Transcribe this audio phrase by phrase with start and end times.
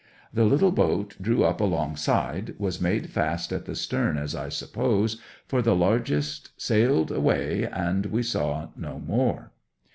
[0.33, 5.21] The little boat drew up alongside, was made fast at the stern as I suppose,
[5.45, 9.51] for the largest sailed away, and we saw no more.